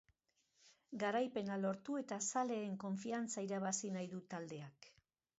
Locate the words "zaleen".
2.33-2.79